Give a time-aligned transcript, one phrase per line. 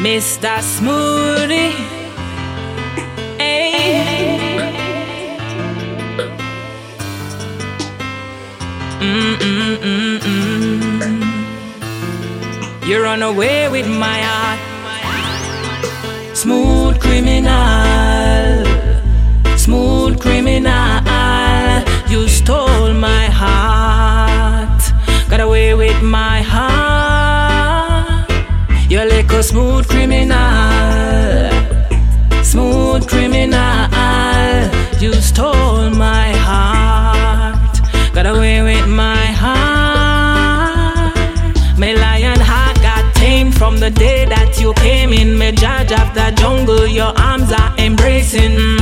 [0.00, 0.62] Mr.
[0.62, 1.74] Smoothie.
[9.00, 10.46] Mm-mm-mm-mm.
[12.86, 14.58] You run away with my heart.
[16.34, 18.64] Smooth criminal.
[19.58, 21.02] Smooth criminal.
[22.08, 24.82] You stole my heart.
[25.28, 27.20] Got away with my heart.
[28.90, 29.86] You're like a smooth
[35.00, 37.80] You stole my heart.
[38.12, 41.16] Got away with my heart.
[41.78, 45.38] My lion heart got tamed from the day that you came in.
[45.38, 48.79] Me judge of the jungle, your arms are embracing.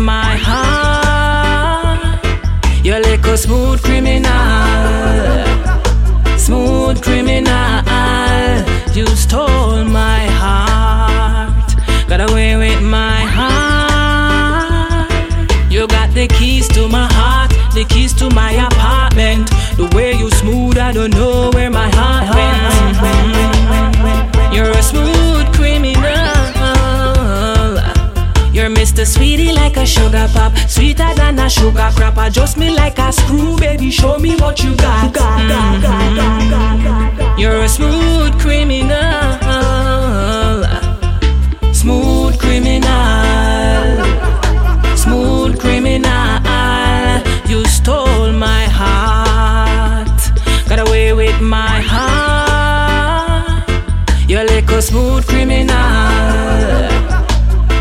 [0.00, 2.00] My heart.
[2.84, 4.30] You're like a smooth criminal.
[6.38, 7.82] Smooth criminal.
[8.94, 11.74] You stole my heart.
[12.08, 13.70] Got away with my heart.
[15.70, 19.50] You got the keys to my heart, the keys to my apartment.
[19.76, 21.89] The way you smooth, I don't know where my
[29.90, 32.16] sugar pop, sweeter than a sugar crop.
[32.18, 33.90] Adjust me like a screw, baby.
[33.90, 35.12] Show me what you got.
[35.12, 35.80] Mhm.
[37.40, 39.00] You're a smooth criminal.
[41.72, 42.86] Smooth criminal.
[44.94, 46.40] Smooth criminal.
[47.50, 50.20] You stole my heart.
[50.68, 53.64] Got away with my heart.
[54.28, 56.99] You're like a smooth criminal.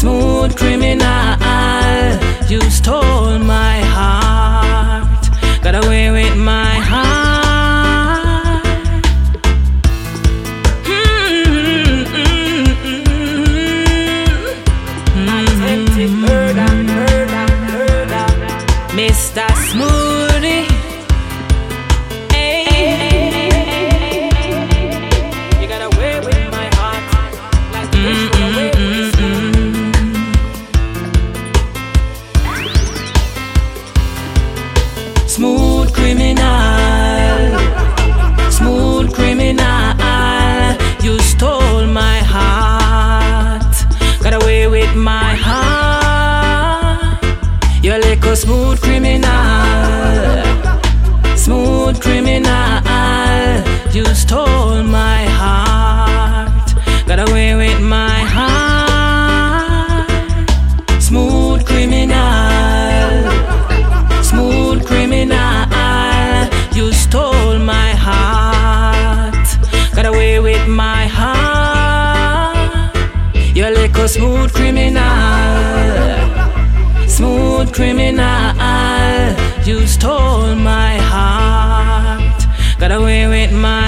[0.00, 1.36] Smooth criminal.
[2.48, 3.79] You stole my
[48.30, 49.26] a smooth criminal.
[51.36, 52.80] Smooth criminal.
[53.92, 56.74] You stole my heart.
[57.08, 60.08] Got away with my heart.
[61.02, 62.12] Smooth criminal.
[64.22, 66.48] Smooth criminal.
[66.72, 69.48] You stole my heart.
[69.96, 72.94] Got away with my heart.
[73.56, 75.69] You're like a smooth criminal
[77.72, 78.54] criminal.
[79.64, 82.46] You stole my heart,
[82.78, 83.79] got away with my.